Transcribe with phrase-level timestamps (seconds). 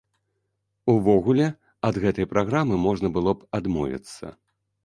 [0.93, 1.47] Увогуле,
[1.89, 4.35] ад гэтай праграмы можна было б адмовіцца.